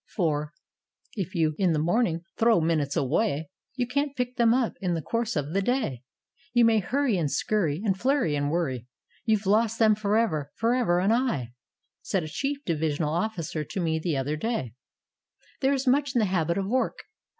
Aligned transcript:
For 0.15 0.51
"If 1.15 1.35
you 1.35 1.53
in 1.59 1.73
the 1.73 1.77
morning 1.77 2.23
Tlirow 2.39 2.59
minutes 2.59 2.95
away, 2.95 3.51
You 3.75 3.85
can't 3.85 4.15
pick 4.15 4.35
them 4.35 4.51
up 4.51 4.73
In 4.81 4.95
the 4.95 5.01
course 5.03 5.35
of 5.35 5.53
the 5.53 5.61
day. 5.61 6.01
You 6.53 6.65
may 6.65 6.79
hurry 6.79 7.19
a,nd 7.19 7.29
scurry, 7.29 7.83
And 7.85 7.95
flurry 7.95 8.35
and 8.35 8.49
worry, 8.49 8.87
You've 9.25 9.45
lost 9.45 9.77
them 9.77 9.93
forever, 9.93 10.51
Forever 10.55 10.97
and 10.99 11.13
aye." 11.13 11.53
Said 12.01 12.23
a 12.23 12.27
chief 12.27 12.65
divisional 12.65 13.13
officer 13.13 13.63
to 13.63 13.79
me 13.79 13.99
the 13.99 14.17
other 14.17 14.35
day, 14.37 14.73
"There 15.59 15.73
is 15.73 15.85
much 15.85 16.15
in 16.15 16.19
the 16.19 16.25
habit 16.25 16.57
of 16.57 16.65
work. 16.65 16.97